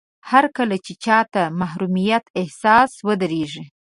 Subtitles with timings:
[0.29, 3.63] هرکله چې چاته د محروميت احساس ودرېږي.